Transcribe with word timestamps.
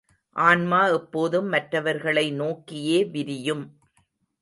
ஆன்மா 0.35 0.85
எப்போதும் 0.87 1.47
மற்றவர்களை 1.47 2.31
நோக்கியே 2.31 2.99
விரியும். 3.05 3.65